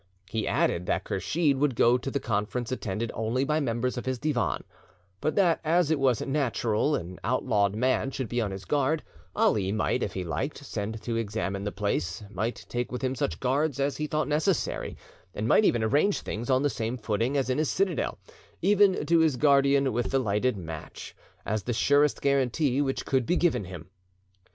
He 0.31 0.47
added 0.47 0.87
that 0.87 1.03
Kursheed 1.03 1.57
would 1.57 1.75
go 1.75 1.95
to 1.95 2.09
the 2.09 2.19
conference 2.19 2.71
attended 2.71 3.11
only 3.13 3.43
by 3.43 3.59
members 3.59 3.99
of 3.99 4.07
his 4.07 4.17
Divan, 4.17 4.63
but 5.19 5.35
that 5.35 5.59
as 5.63 5.91
it 5.91 5.99
was 5.99 6.23
natural 6.25 6.95
an 6.95 7.19
outlawed 7.23 7.75
man 7.75 8.09
should 8.09 8.27
be 8.27 8.41
on 8.41 8.49
his 8.49 8.65
guard, 8.65 9.03
Ali 9.35 9.71
might, 9.71 10.01
if 10.01 10.15
he 10.15 10.23
liked, 10.23 10.57
send 10.57 11.03
to 11.03 11.17
examine 11.17 11.63
the 11.65 11.71
place, 11.71 12.23
might 12.31 12.65
take 12.67 12.91
with 12.91 13.03
him 13.03 13.13
such 13.13 13.39
guards 13.39 13.79
as 13.79 13.97
he 13.97 14.07
thought 14.07 14.27
necessary, 14.27 14.97
and 15.35 15.47
might 15.47 15.65
even 15.65 15.83
arrange 15.83 16.21
things 16.21 16.49
on 16.49 16.63
the 16.63 16.69
same 16.71 16.97
footing 16.97 17.37
as 17.37 17.51
in 17.51 17.59
his 17.59 17.69
citadel, 17.69 18.17
even 18.59 19.05
to 19.05 19.19
his 19.19 19.35
guardian 19.37 19.93
with 19.93 20.09
the 20.09 20.17
lighted 20.17 20.57
match, 20.57 21.15
as 21.45 21.61
the 21.61 21.73
surest 21.73 22.23
guarantee 22.23 22.81
which 22.81 23.05
could 23.05 23.27
be 23.27 23.35
given 23.35 23.65
him. 23.65 23.87